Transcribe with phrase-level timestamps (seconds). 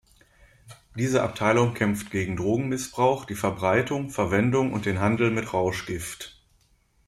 [0.95, 6.41] Diese Abteilung kämpft gegen Drogenmissbrauch, die Verbreitung, Verwendung und den Handel mit Rauschgift.